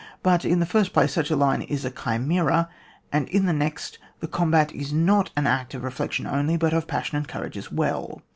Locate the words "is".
1.61-1.85, 4.73-4.91